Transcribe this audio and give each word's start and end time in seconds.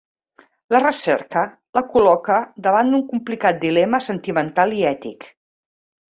La 0.75 0.79
recerca 0.83 1.41
la 1.79 1.83
col·loca 1.91 2.37
davant 2.67 2.89
un 2.99 3.03
complicat 3.11 3.59
dilema 3.65 3.99
sentimental 4.07 4.73
i 4.79 4.81
ètic. 4.93 5.29